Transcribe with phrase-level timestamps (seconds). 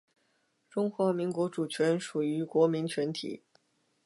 [0.67, 3.43] 中华民国主权属于国民全体